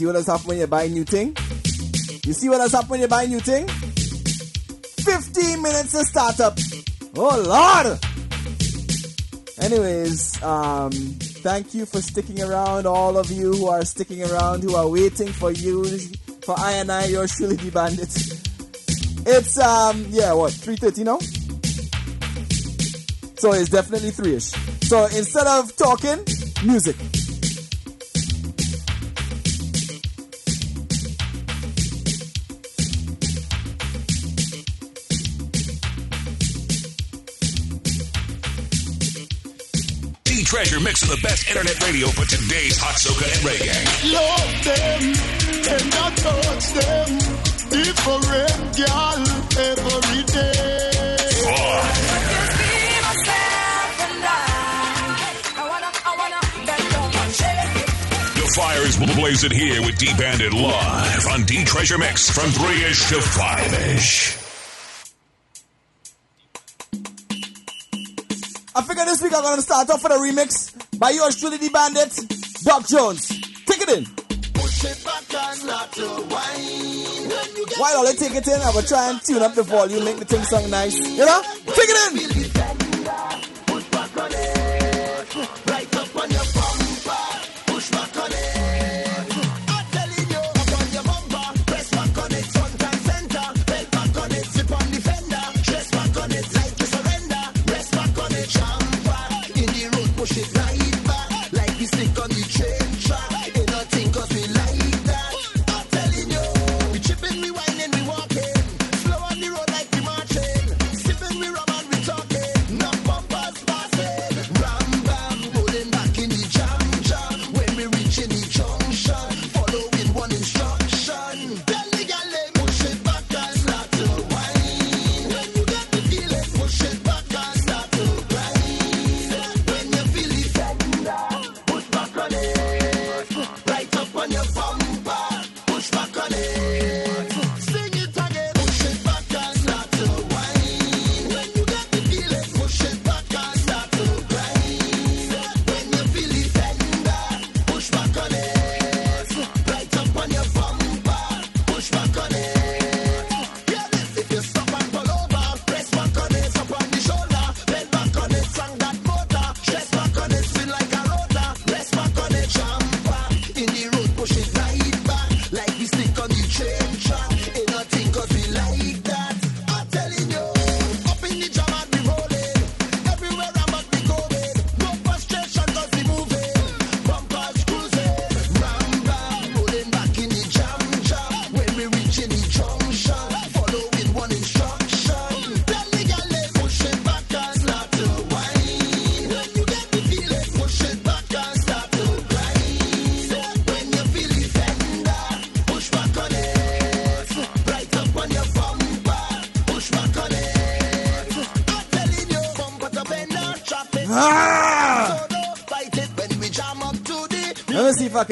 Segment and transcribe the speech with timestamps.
[0.00, 1.36] see what has happened when you buy a new thing?
[2.24, 3.68] You see what has happened when you buy a new thing?
[3.68, 6.58] 15 minutes to start up.
[7.16, 7.98] Oh Lord!
[9.60, 10.90] Anyways, um,
[11.44, 12.86] thank you for sticking around.
[12.86, 15.84] All of you who are sticking around, who are waiting for you,
[16.46, 18.42] for I and I, your surely the bandits.
[19.26, 21.18] It's um, yeah, what 3:30 now?
[23.36, 24.50] So it's definitely three-ish.
[24.88, 26.24] So instead of talking,
[26.64, 26.96] music.
[40.60, 43.72] Treasure mixing the best internet radio for today's hot soca and reggae.
[44.12, 45.16] Love them
[45.72, 47.08] and I touch them.
[47.72, 48.28] Different
[48.76, 49.24] girl
[49.56, 51.16] every day.
[58.36, 62.84] The fire is blazing here with D Bandit live on D Treasure Mix from 3
[62.84, 64.39] ish to 5 ish.
[69.20, 72.08] This week I'm gonna start off with a remix by yours truly, the Bandit,
[72.64, 73.28] Doc Jones.
[73.66, 74.04] Take it in.
[77.78, 80.24] While I take it in, I will try and tune up the volume, make the
[80.24, 80.96] thing sound nice.
[80.96, 81.42] You know?
[81.66, 82.29] Take it in.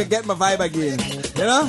[0.09, 0.99] Get my vibe again.
[1.37, 1.65] You know?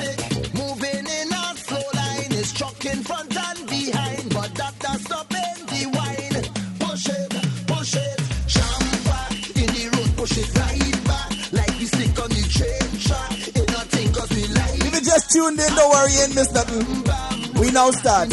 [0.54, 5.56] Moving in a slow line is truck in front and behind, but that does stopping
[5.68, 6.42] the wine.
[6.80, 7.30] Push it,
[7.66, 8.18] push it,
[8.48, 9.18] champa
[9.60, 13.56] in the road, push it right back like you stick on the train track.
[13.56, 14.84] Ain't nothing 'cause we like.
[14.86, 17.60] If you just tuned in, don't worry, ain't missed nothing.
[17.60, 18.30] We now start.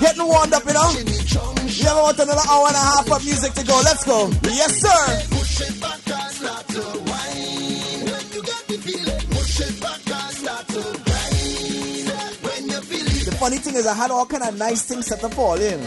[0.00, 0.90] Getting warmed up, you know?
[1.66, 3.80] You ever want another hour and a half of music to go?
[3.82, 4.30] Let's go.
[4.44, 5.35] Yes, sir.
[13.46, 15.78] Funny thing is, I had all kind of nice things set up all in.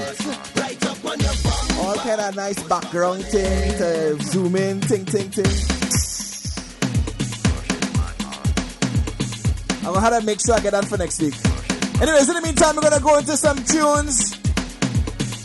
[1.81, 5.45] All kind of nice background thing to zoom in, ting, ting, ting.
[9.79, 11.35] I'm gonna have to make sure I get that for next week.
[12.01, 14.37] Anyways, in the meantime, we're gonna go into some tunes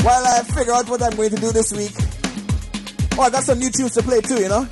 [0.04, 1.96] while I figure out what I'm going to do this week.
[3.18, 4.68] Oh, I got some new tunes to play too, you know?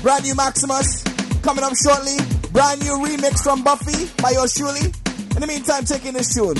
[0.00, 1.04] Brand new Maximus
[1.42, 2.16] coming up shortly.
[2.52, 4.94] Brand new remix from Buffy by yours truly.
[5.36, 6.56] In the meantime, taking this tune.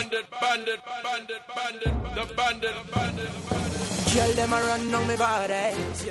[0.00, 3.99] Bandit, bandit, bandit, bandit, the bandit, bandit.
[4.14, 5.54] Girl, them a run on me body.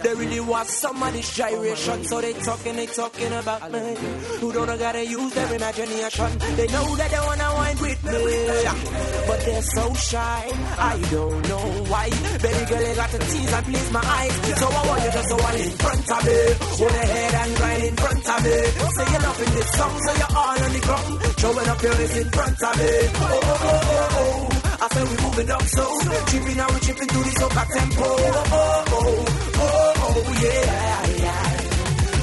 [0.01, 3.95] They really want some of this gyration, so they talking, they talking about me.
[4.39, 6.31] Who don't gotta use their imagination.
[6.55, 10.51] They know that they wanna wind with me, but they're so shy.
[10.79, 12.09] I don't know why.
[12.41, 14.59] Baby girl, they got to tease and please my eyes.
[14.59, 16.39] So I want you just to one in front of me,
[16.79, 18.57] hold your head and grind in front of me.
[18.95, 22.17] Say you're in this song, so you're all on the ground, showing up your waist
[22.17, 22.91] in front of me.
[23.19, 24.48] Oh oh oh oh oh.
[24.81, 25.99] I say we moving up so
[26.29, 28.03] Chipping now we chipping through this soca tempo.
[28.03, 31.58] Oh oh oh oh oh yeah yeah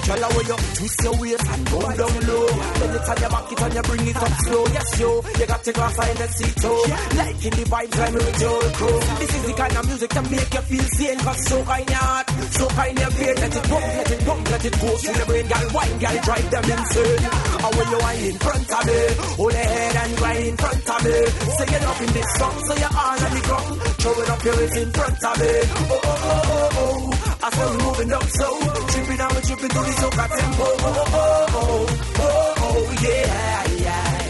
[0.07, 2.47] Her where you twist your waist and go down low.
[2.47, 4.65] Then you back it and you bring it up slow.
[4.71, 6.87] Yes, yo, you got to find the seat, oh.
[7.17, 8.99] Liking the vibes, I'm with your crew.
[9.19, 11.19] This is the kind of music to make you feel sane.
[11.19, 13.35] Cause so kind your heart, so kind your brain.
[13.35, 15.47] Let it pump, let it pump, let it go through your brain.
[15.51, 17.25] Girl, wine, girl, drive them insane.
[17.67, 18.99] And when you wine in front of me,
[19.35, 21.17] hold your head and grind in front of me.
[21.51, 23.75] Sing it up in this song, so you're on the ground.
[23.99, 25.51] Throw it up your waist in front of me.
[25.91, 27.16] Oh, oh, oh, oh, oh.
[27.47, 28.59] I we moving up so
[28.91, 30.67] Tripping out, tripping through the soca tempo.
[30.67, 31.87] Oh, oh, oh,
[32.19, 34.27] oh, oh, yeah, yeah.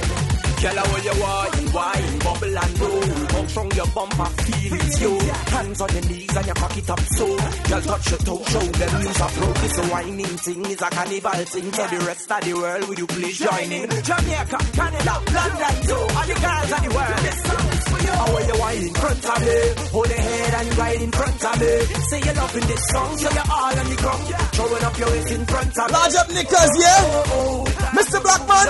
[0.61, 3.27] Girl, how you wine, wine, bubble and roll.
[3.29, 5.19] Come from your bumper, feel it, yo.
[5.57, 7.27] Hands on your knees and you cock it up so.
[7.27, 9.53] Girl, touch your toe, show them use a pro.
[9.53, 11.73] This a whining thing, it's a carnival thing.
[11.73, 13.89] So the rest of the world, will you please join in.
[13.89, 18.61] Jamaica, Canada, London, too All the girls of the world, this is for you How
[18.61, 19.59] wine in front of me
[19.93, 21.73] Hold your head and ride in front of me
[22.09, 24.27] Say you loving this song, so you're all on the ground
[24.57, 26.97] Throwing up your waist in front of me Large up Nickers, yeah?
[27.01, 27.77] Oh, oh, oh.
[27.97, 28.23] Mr.
[28.23, 28.67] Blackman.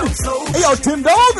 [0.53, 1.35] Hey, yo, Tim Dog.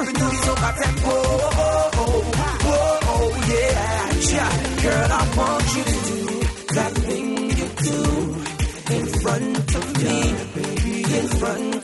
[0.46, 1.12] soca tempo.
[1.12, 2.32] Oh, oh,
[2.66, 4.12] oh, oh, yeah.
[4.34, 4.52] yeah.
[4.84, 8.00] Girl, I want you to do that thing you do
[8.96, 10.18] in front of me,
[10.56, 11.77] baby, in front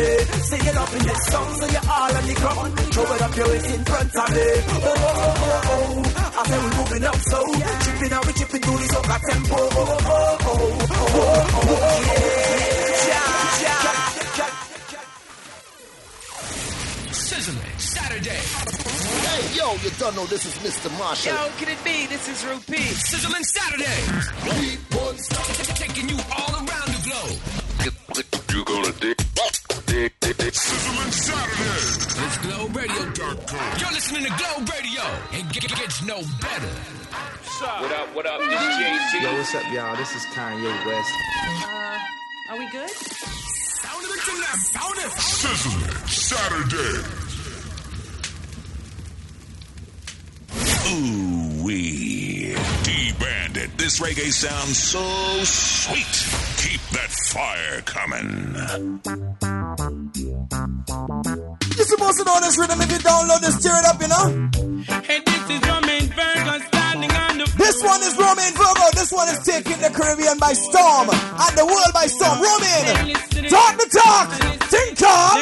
[0.00, 0.10] me.
[0.48, 2.70] Sing it up in this song so you're all on the ground.
[2.94, 4.46] Throw it up your waist in front of me.
[4.70, 6.40] Oh, oh, oh, oh.
[6.40, 7.38] I say we moving up so.
[7.84, 9.56] Chipping out, we chipping through this soca tempo.
[9.56, 11.96] Oh, oh, oh, oh, oh, oh,
[13.10, 13.24] yeah.
[13.66, 13.74] Ja,
[14.38, 14.46] ja,
[14.88, 15.00] ja.
[17.12, 18.40] Sizzling Saturday.
[19.26, 20.90] Hey, yo, you don't know this is Mr.
[20.98, 21.32] Marshall.
[21.32, 22.06] Yo, can it be?
[22.06, 22.94] This is Rupee.
[23.10, 24.00] Sizzling Saturday.
[24.60, 25.10] People
[25.74, 28.29] Taking you all around the globe.
[32.82, 33.40] It's Globe
[33.78, 35.02] You're listening to Globe Radio.
[35.32, 36.68] And it g- gets no better.
[37.60, 39.20] What up, what up, this JC.
[39.22, 39.94] Yo, what's up, y'all?
[39.96, 41.12] This is Kanye West.
[41.62, 41.98] Uh,
[42.52, 42.88] are we good?
[42.88, 44.20] Sound of it,
[44.72, 45.10] sound it.
[45.12, 47.04] Sizzling Saturday.
[50.88, 52.56] Ooh wee.
[52.82, 53.76] D Bandit.
[53.76, 55.02] This reggae sounds so
[55.44, 56.26] sweet.
[56.56, 58.56] Keep that fire coming.
[62.00, 64.24] Supposed to know this rhythm if you download this, tear it up, you know?
[65.04, 68.88] Hey, this is Romain Virgo standing on the This one is Romain Virgo.
[68.96, 72.40] This one is taking the Caribbean by storm and the world by storm.
[72.40, 73.12] Romain,
[73.52, 74.32] talk the talk.
[74.72, 75.39] Think calm.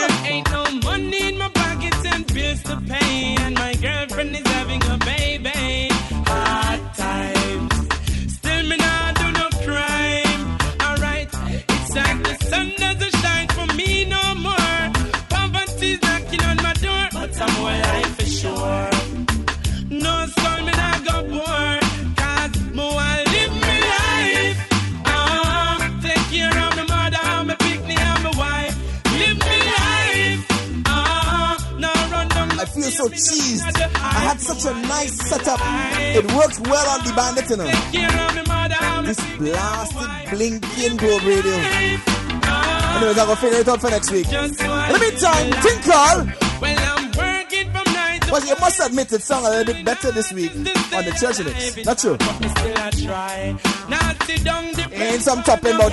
[43.38, 44.28] Figure it out for next week.
[44.28, 46.26] just so I In the meantime, Carl.
[46.60, 49.84] Well, I'm working from night to Well, you must admit it sung a little bit
[49.84, 51.84] better this week on the church mix.
[51.84, 52.16] Not true.
[52.16, 53.58] Still I try.
[53.88, 55.92] Now sit down the Ain't some topping about.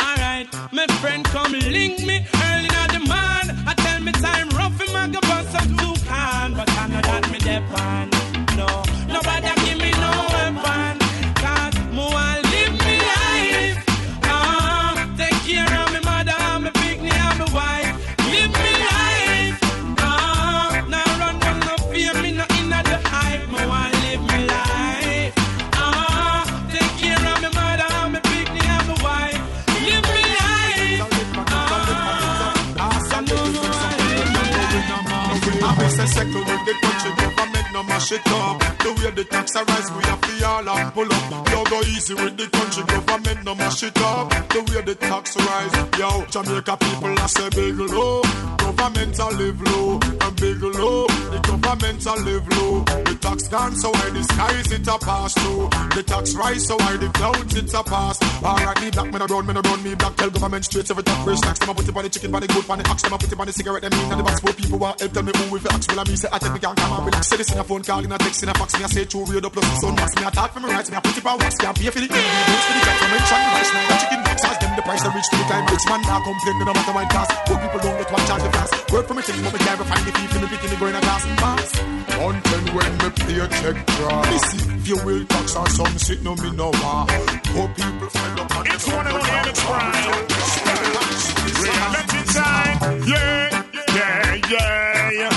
[0.00, 2.26] Alright, my friend come link me
[36.08, 38.58] second with the country government no mash it up.
[38.82, 40.94] The way the tax a rise, we have to all up.
[40.94, 41.48] pull up.
[41.50, 44.30] Yo, go easy with the country government, no mash it up.
[44.48, 48.57] The way the tax rise, yo, Jamaica people I say big low.
[48.68, 51.06] Government a live low, and big low.
[51.08, 52.84] The government a live low.
[52.84, 55.72] The tax gone, so why the skies it a pass through.
[55.96, 58.20] The tax rise, so why the clouds it a pass.
[58.44, 60.16] Alright, me black, me no brown, me no brown, me black.
[60.16, 61.58] Tell government straight every tax fresh tax.
[61.60, 63.00] Them a put it on the chicken, on the goat, on the ox.
[63.00, 64.40] Them a put it on the cigarette, them in and the box.
[64.40, 65.88] Poor people want help, tell me who if you ask.
[65.88, 67.24] Well, I me say I take me can't come and relax.
[67.24, 68.76] Say this in a phone call, in a text, in a fax.
[68.76, 70.12] Me I say true radio plus the sun max.
[70.12, 71.56] Me I talk for me rights, me I put it on wax.
[71.56, 74.38] Can't pay for the ingredients for the the rice, now the chicken box.
[74.44, 75.64] Ask them the price they reach to the time.
[75.72, 77.32] Rich man now complain, no matter it cost.
[77.48, 78.92] Poor people don't get one the class.
[78.92, 81.00] Work for me, thing, but me can't find the thief in the the going a
[81.00, 81.68] glass and pass.
[82.18, 84.22] Until when me pay a check draw.
[84.30, 87.06] Me see if you will tax or some shit, no me no war.
[87.52, 89.92] Poor people find up on It's one only MX Prime.
[91.62, 92.76] Reality time.
[93.06, 95.34] Yeah, yeah, yeah.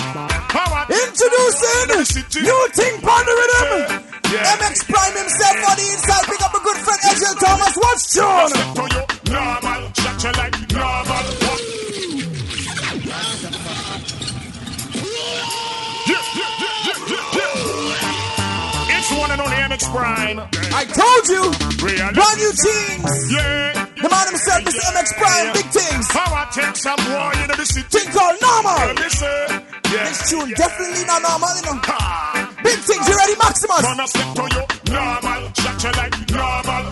[0.50, 0.82] Power.
[0.90, 1.88] Introducing
[2.42, 4.12] new thing on the rhythm.
[4.32, 6.26] MX Prime himself on the inside.
[6.26, 7.76] Pick up a good friend, Angel Thomas.
[7.76, 8.14] What's?
[8.14, 8.22] To
[9.32, 9.91] normal.
[19.90, 20.74] One and only MX Prime.
[20.74, 21.44] I told you.
[21.82, 23.32] Brand new things.
[23.32, 23.86] Yeah.
[24.02, 24.86] The man himself, Mr.
[24.94, 25.54] MX Prime.
[25.54, 26.08] Big things.
[26.10, 27.88] Power take some boy into the city.
[27.90, 28.78] Thing called normal.
[29.92, 30.06] Yeah.
[30.08, 31.78] This tune definitely not normal, you know.
[32.64, 33.82] Big things, you ready, Maximus?
[33.82, 35.52] Gonna step to you, normal.
[35.56, 36.91] Shut like normal.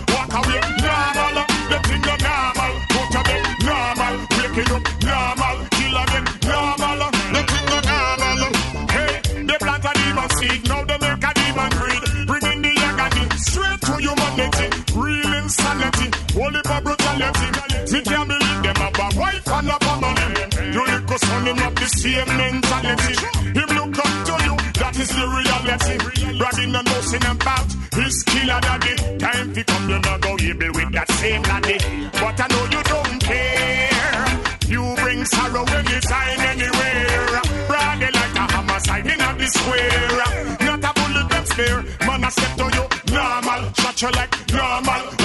[17.92, 20.50] Me can't believe them have a wife and a family.
[20.74, 23.14] You little son, him have the same mentality.
[23.58, 24.54] Him look up to you.
[24.78, 26.38] That is the reality.
[26.38, 28.94] Bragging and boasting about his killer daddy.
[29.18, 31.78] Time to come, you not go able with that same laddie.
[32.14, 34.26] But I know you don't care.
[34.70, 37.42] You bring sorrow anytime, anywhere.
[37.66, 40.66] Bragging like a hammer signing at the square.
[40.66, 41.82] Not a bullet them spare.
[42.06, 42.84] Man, I step to you,
[43.14, 43.62] normal.
[43.74, 45.19] Shut you like normal.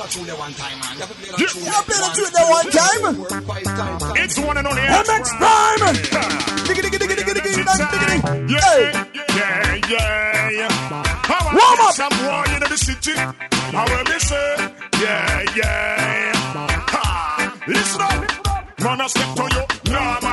[0.00, 0.94] That tune there one time, man.
[0.94, 1.46] You have to play that Yeah.
[1.46, 1.64] tune.
[1.64, 3.02] You play the tune there one time.
[3.20, 4.02] Work five times.
[4.02, 4.16] time.
[4.24, 5.82] It's one and only MX Prime.
[6.66, 8.60] Diggy, diggy, diggy, diggy, diggy, diggy, diggy.
[8.60, 8.82] Hey.
[9.36, 10.68] Yeah, yeah, yeah.
[11.30, 11.94] How I Warm get up.
[12.00, 13.14] Some boy in the city.
[13.76, 14.48] How will they say?
[15.02, 16.32] Yeah, yeah.
[16.92, 17.04] Ha.
[17.66, 18.80] Listen up.
[18.80, 19.92] Man, I step to you.
[19.92, 20.20] Normal.
[20.20, 20.29] Shut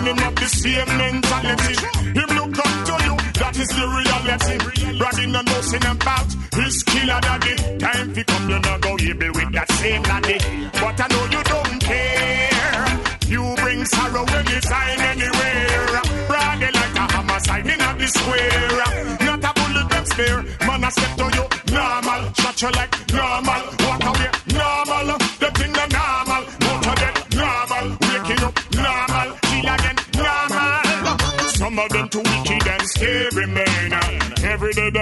[0.00, 1.74] son, him have the same mentality.
[2.18, 3.16] Him look up to you.
[3.40, 4.98] That is the reality.
[4.98, 7.54] Bragging and boasting about his killer daddy.
[7.78, 10.40] Time to come, you not go able with that same laddie.
[10.80, 12.86] But I know you don't care.
[13.26, 16.02] You bring sorrow anytime, anywhere.
[16.28, 19.26] Bragging like a hammer signing at the square.
[19.26, 20.42] Not a bullet them spare.
[20.66, 22.22] Man, I step to you, normal.
[22.34, 23.79] Shut you like normal.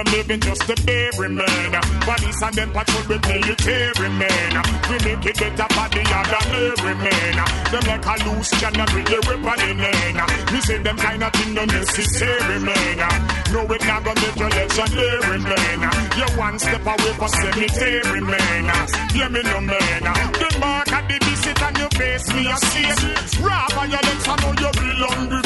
[0.03, 1.71] Them living just a baby, man.
[2.07, 4.53] Police and them patrol with military, man.
[4.89, 7.35] We make it better for the other every man.
[7.71, 10.53] Them like a loose cannon with the weapon in hand.
[10.53, 12.97] Me say them kind of thing no necessary, man.
[13.51, 15.79] No, it not gonna make you legendary, man.
[16.15, 18.87] You one step away from cemetery, man.
[19.11, 20.03] Hear me no, man.
[20.39, 23.43] The mark of the visit on your face, me a see.
[23.43, 25.38] Rob on your legs, I know you real hungry.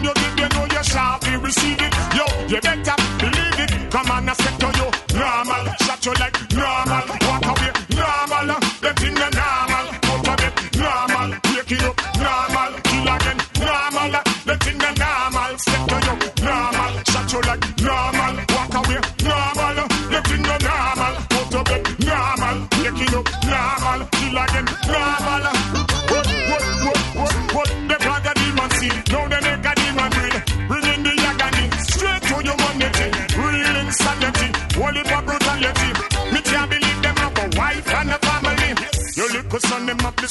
[0.00, 0.82] Thing you did, you know you
[1.30, 1.94] you receive it.
[2.16, 3.90] Yo, you better believe it.
[3.90, 5.18] Come on, I said to you.
[5.18, 7.29] Normal, shut you like normal.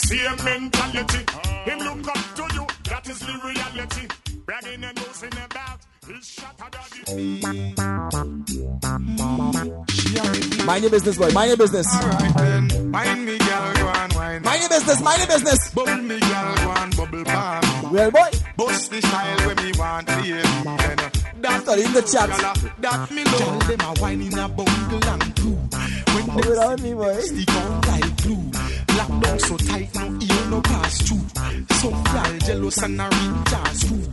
[0.09, 1.25] Same mentality.
[1.65, 2.65] Him look up to you.
[2.89, 4.07] That is the reality.
[4.45, 7.75] Bragging and boasting about his shattered daddy.
[10.65, 11.29] Mind your business, boy.
[11.31, 11.87] Mind your business.
[11.93, 14.41] Alright then, mind me, girl, go and wine.
[14.41, 15.01] Mind your business.
[15.01, 15.69] Mind your business.
[15.73, 17.93] Bubble me, girl, go and bubble palm.
[17.93, 18.29] Well, boy.
[18.57, 20.31] Bust the style when me want, baby.
[20.31, 21.09] Then, uh,
[21.41, 22.29] That in the chat.
[22.31, 23.39] Uh, that me love.
[23.39, 25.59] Girl, them a wine in a bungle and crew.
[26.15, 27.19] When Hold it on me, boy.
[27.21, 28.51] stick on like glue.
[29.21, 31.19] Lock so tight, no ear no pass through.
[31.79, 34.03] Some gal jealous and a reach a screw.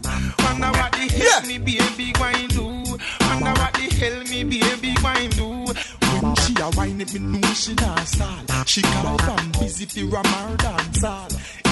[0.45, 2.65] Wonder what the hell me baby going do.
[3.21, 6.06] Wonder what the hell me baby going do.
[6.35, 8.65] She a wine it, me know she not stall.
[8.67, 11.05] She call from busy fi ram her dance.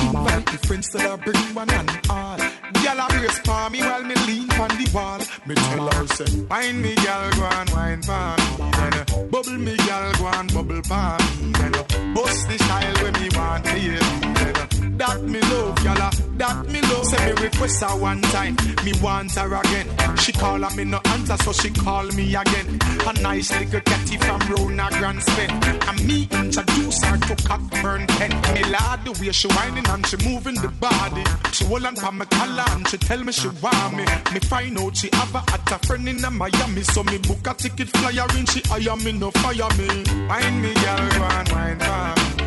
[0.03, 2.39] Invite the friends to her bring one and all.
[2.39, 5.19] Gyal a brace for me while me lean on the wall.
[5.47, 8.71] Me tell her say, wine me gyal go and wine for me.
[8.71, 11.53] Then bubble me gyal go and bubble for me.
[11.53, 13.99] Then bust the style when me want to hear.
[13.99, 17.07] Then that me love gyal a that me love.
[17.07, 20.17] Say me request her one time, me want her again.
[20.17, 22.79] She call her me no answer, so she call me again.
[23.07, 25.51] A nice little catty from round a grand spin.
[25.51, 28.31] And me introduce her to Cockburn Pen.
[28.55, 31.25] Me lad the way she whining and she moving the body.
[31.53, 34.05] She hold on for my collar and she tell me she want me.
[34.33, 37.55] Me find out she have a at a friend in Miami, so me book a
[37.55, 39.89] ticket flyer in she hire me no fire me.
[40.29, 42.44] Wine me girl, go and wine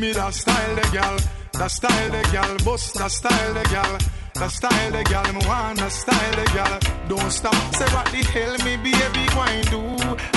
[0.00, 1.18] me that style, the gal.
[1.52, 2.56] That style, the gal.
[2.64, 3.98] Bust that style, the gal.
[4.34, 5.32] That style, the gal.
[5.32, 6.74] Me want that style, the gal.
[7.08, 7.54] Don't stop.
[7.74, 9.82] Say what the hell me baby going do?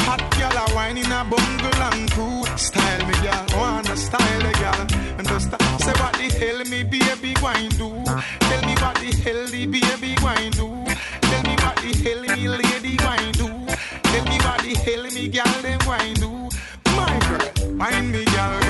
[0.04, 2.44] Hot gal a wine in a bungle and crew.
[2.58, 3.46] Style me gal.
[3.56, 4.82] Want that style, the gal.
[5.18, 5.50] And just.
[5.84, 7.90] Say what the hell me baby going do?
[8.48, 10.68] Tell me what the hell the baby going do?
[11.30, 13.48] Tell me what the hell me lady going do?
[14.12, 16.32] Tell me what the hell me gal them going do?
[16.96, 18.63] My girl, wine me gal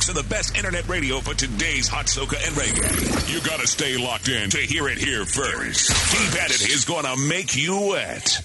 [0.00, 3.34] mix of the best internet radio for today's hot soca and reggae.
[3.34, 5.90] You gotta stay locked in to hear it here first.
[6.10, 8.40] D Bandit is gonna make you wet.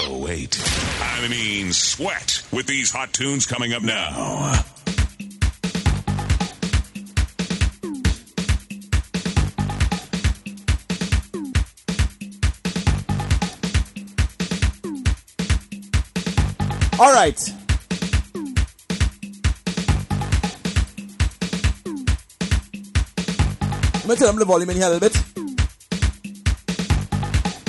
[0.00, 0.58] Oh wait,
[1.02, 4.62] I mean sweat with these hot tunes coming up now.
[16.98, 17.65] All right.
[24.06, 25.14] Let me turn up the volume in here a little bit.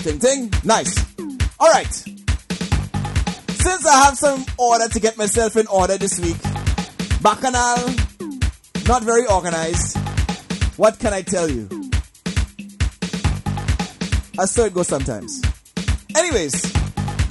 [0.03, 0.53] Ting ting.
[0.63, 0.95] Nice.
[1.59, 1.91] All right.
[3.57, 6.37] Since I have some order to get myself in order this week,
[7.23, 7.89] Bacchanal,
[8.87, 9.97] not very organized.
[10.77, 11.67] What can I tell you?
[14.35, 15.41] That's so it goes sometimes.
[16.15, 16.53] Anyways,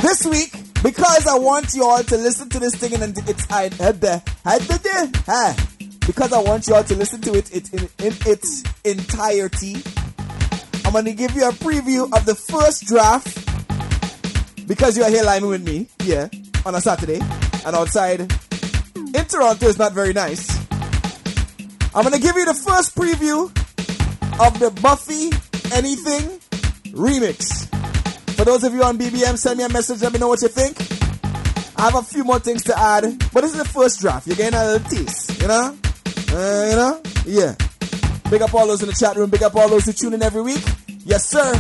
[0.03, 3.71] this week, because I want you all to listen to this thing and it's I
[3.79, 5.66] had the had the ha
[6.07, 9.77] because I want you all to listen to it, it in, in its entirety.
[10.85, 13.27] I'm gonna give you a preview of the first draft
[14.69, 16.29] because you are here liming with me, yeah,
[16.65, 17.21] on a Saturday
[17.67, 18.21] and outside
[18.95, 20.57] in Toronto is not very nice.
[21.95, 23.47] I'm gonna give you the first preview
[24.41, 25.31] of the Buffy
[25.75, 26.39] Anything
[26.93, 27.67] remix.
[28.37, 30.03] For those of you on BBM, send me a message.
[30.03, 30.79] Let me know what you think.
[31.77, 34.27] I have a few more things to add, but this is the first draft.
[34.27, 35.77] You're getting a little taste, you know?
[36.33, 37.03] Uh, you know?
[37.25, 37.55] Yeah.
[38.31, 39.31] Big up all those in the chat room.
[39.31, 40.65] Big up all those who tune in every week.
[41.05, 41.53] Yes, sir.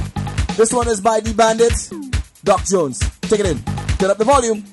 [0.56, 1.90] This one is by the Bandit,
[2.44, 2.98] Doc Jones.
[3.22, 3.62] Take it in.
[3.98, 4.64] Turn up the volume.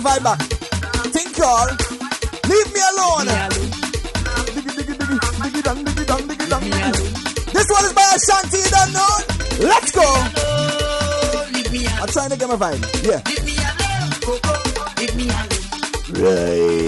[0.00, 0.40] my vibe back.
[1.12, 1.66] Think all.
[2.48, 3.26] Leave me alone.
[7.52, 9.14] This one is by Ashanti, you don't know.
[9.66, 10.04] Let's go.
[11.98, 12.80] I'm trying to get my vibe.
[13.04, 13.22] Yeah.
[16.18, 16.85] Right.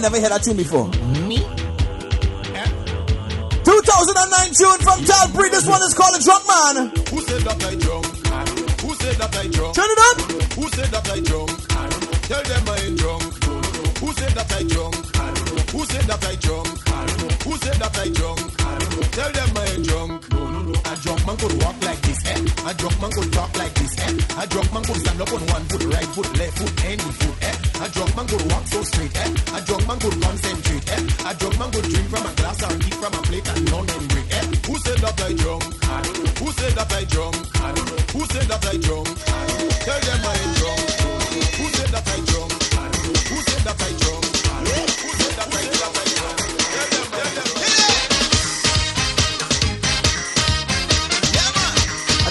[0.00, 1.07] never heard that tune before.
[23.18, 24.42] could talk like this, eh?
[24.42, 27.36] A drunk man could stand up on one foot, right foot, left foot, any foot,
[27.42, 27.84] eh?
[27.84, 29.30] A drunk man could walk so straight, eh?
[29.56, 31.02] A drunk man could concentrate, eh?
[31.26, 33.88] A drunk man could drink from a glass or eat from a plate and none
[33.90, 34.46] and break, eh?
[34.66, 35.64] Who said that I drunk?
[36.38, 37.36] Who said that I drunk?
[38.14, 39.08] Who said that I drunk?
[39.82, 40.80] Tell them I ain't drunk.
[41.58, 42.52] Who said that I drunk?
[43.30, 44.24] Who said that I drunk?
[45.02, 45.97] Who said that I drunk?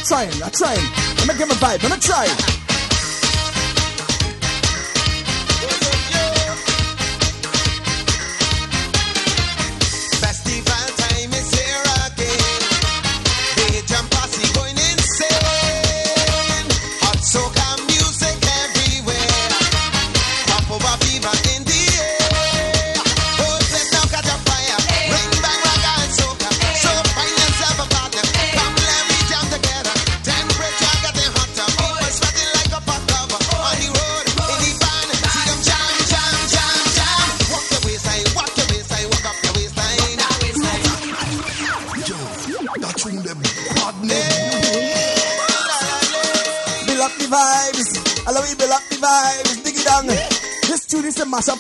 [0.08, 0.80] trying, I'm trying.
[1.18, 2.57] Let me give my a vibe, let me try.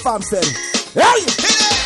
[0.07, 0.41] farm cell.
[0.93, 1.76] Hey!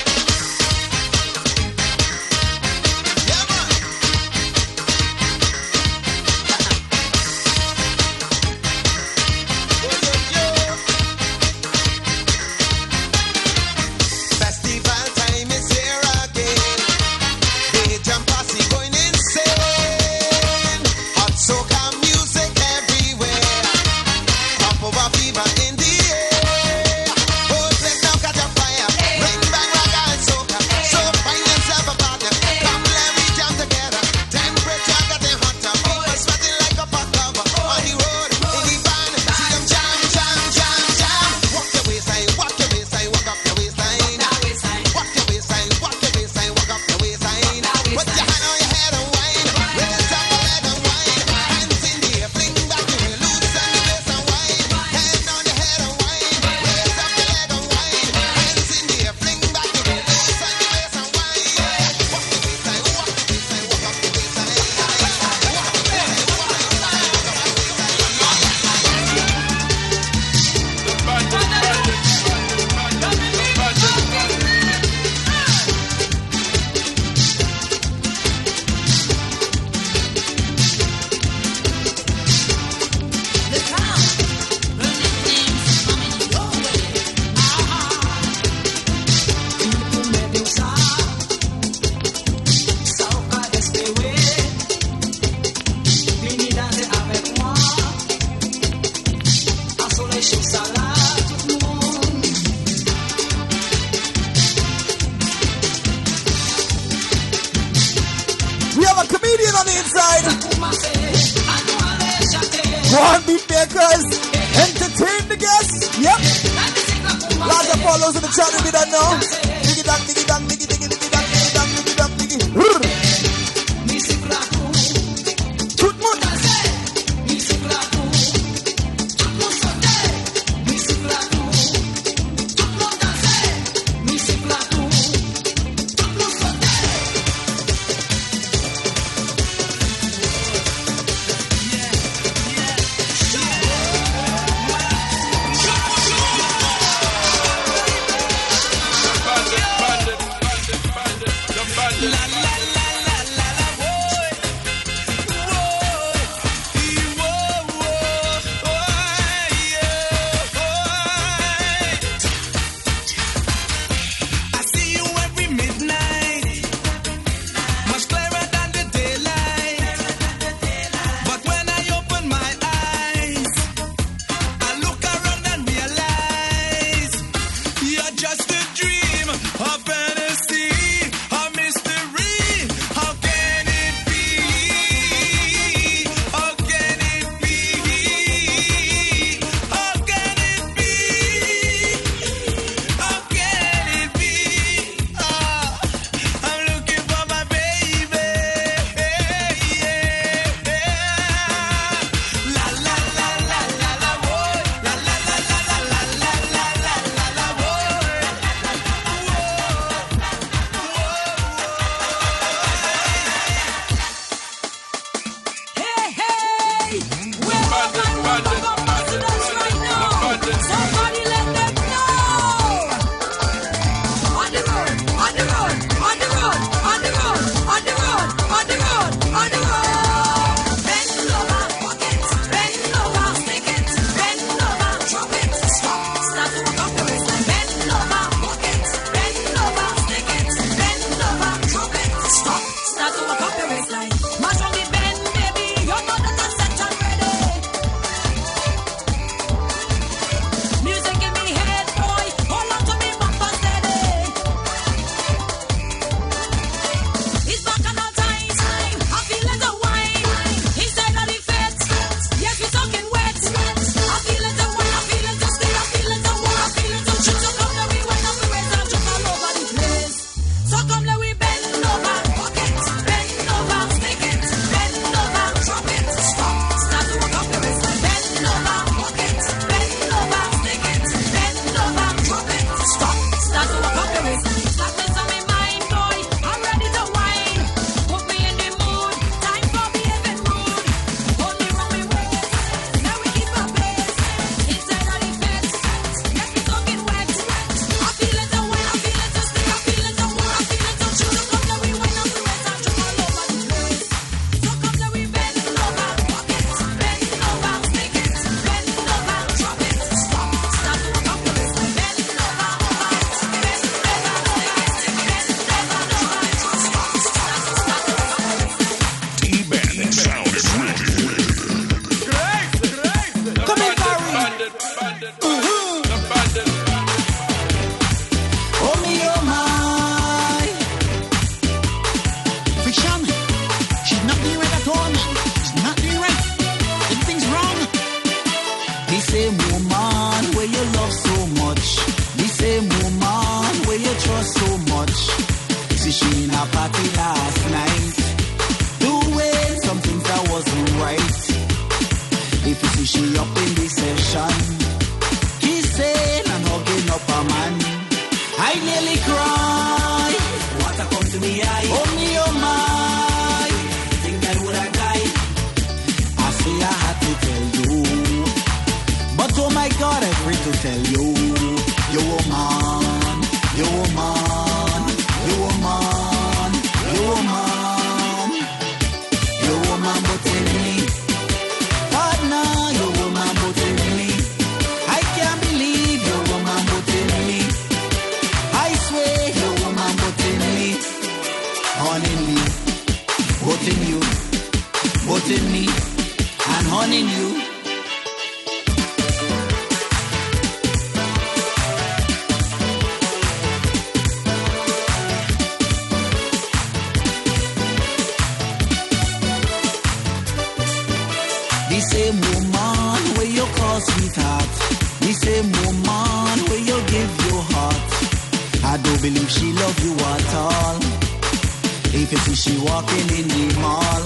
[422.72, 424.24] She walking in the mall.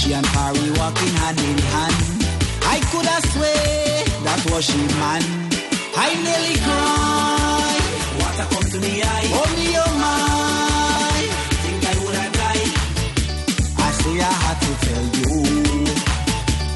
[0.00, 1.96] She and Harry walking hand in hand.
[2.64, 5.22] I could have swear that was she man.
[5.94, 7.84] I nearly cried.
[8.20, 9.28] Water come to me eye.
[9.44, 11.28] Only your mind.
[11.64, 12.72] Think I would have died.
[13.76, 15.34] I say I had to tell you.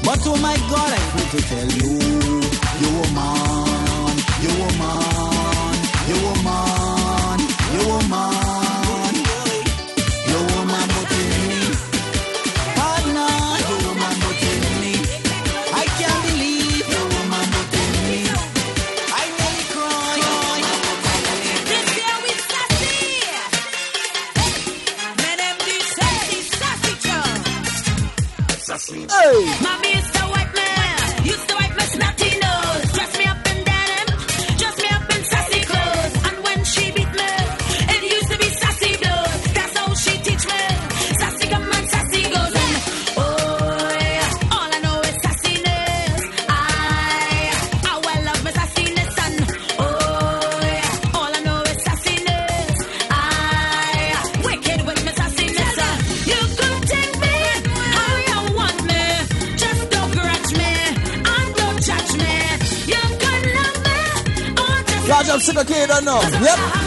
[0.05, 2.42] But oh my God, I had to tell you.
[65.53, 66.19] Chicago kid, I know.
[66.41, 66.82] Yep.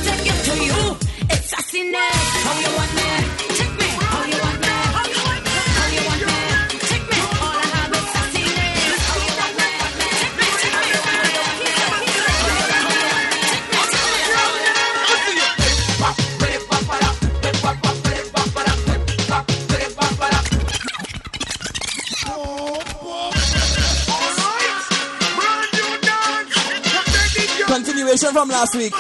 [28.37, 28.93] from last week.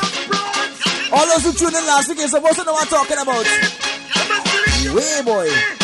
[1.12, 3.44] All those who tuned in last week, you're supposed to know what I'm talking about.
[4.94, 5.75] Way boy.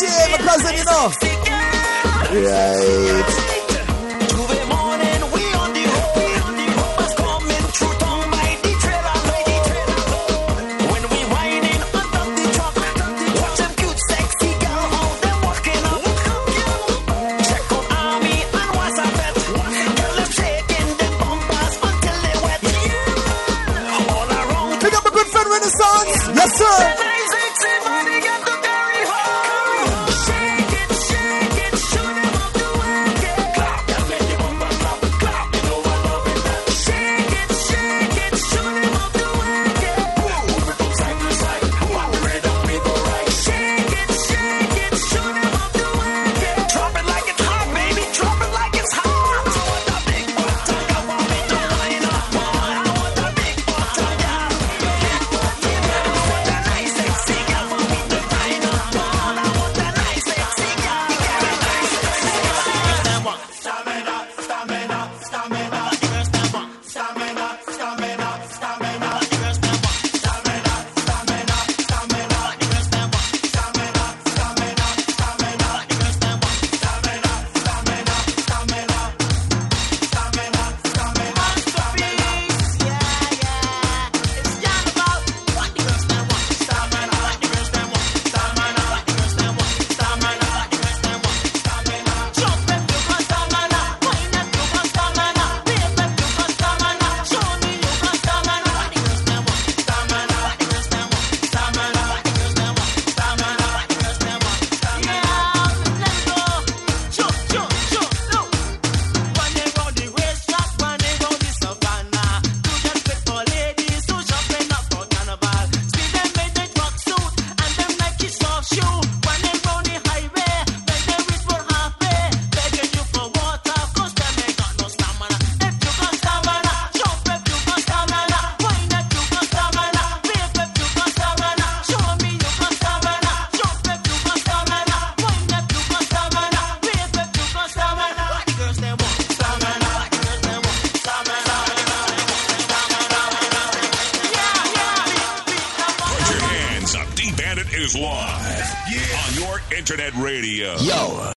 [0.00, 1.12] Jay, my cousin, you know.
[2.34, 3.53] Right.